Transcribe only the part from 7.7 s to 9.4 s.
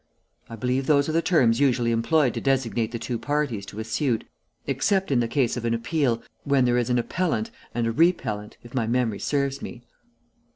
and a repellant if my memory